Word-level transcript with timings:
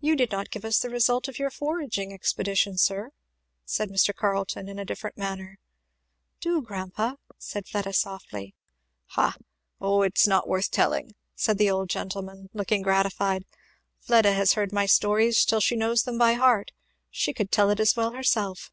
"You 0.00 0.16
did 0.16 0.32
not 0.32 0.50
give 0.50 0.64
us 0.64 0.80
the 0.80 0.90
result 0.90 1.28
of 1.28 1.38
your 1.38 1.50
foraging 1.50 2.12
expedition, 2.12 2.76
sir," 2.76 3.12
said 3.64 3.90
Mr. 3.90 4.12
Carleton 4.12 4.68
in 4.68 4.76
a 4.80 4.84
different 4.84 5.16
manner. 5.16 5.60
"Do, 6.40 6.60
grandpa," 6.60 7.14
said 7.38 7.68
Fleda 7.68 7.92
softly. 7.92 8.56
"Ha! 9.10 9.36
Oh 9.80 10.02
it 10.02 10.14
is 10.18 10.26
not 10.26 10.48
worth 10.48 10.72
telling," 10.72 11.14
said 11.36 11.58
the 11.58 11.70
old 11.70 11.88
gentleman, 11.90 12.50
look 12.54 12.72
ing 12.72 12.82
gratified; 12.82 13.44
"Fleda 14.00 14.32
has 14.32 14.54
heard 14.54 14.72
my 14.72 14.86
stories 14.86 15.44
till 15.44 15.60
she 15.60 15.76
knows 15.76 16.02
them 16.02 16.18
by 16.18 16.32
heart 16.32 16.72
she 17.08 17.32
could 17.32 17.52
tell 17.52 17.70
it 17.70 17.78
as 17.78 17.94
well 17.94 18.14
herself. 18.14 18.72